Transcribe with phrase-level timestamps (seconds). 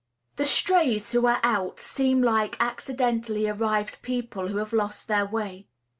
[0.37, 5.67] The strays who are out seem like accidentally arrived people, who have lost their way.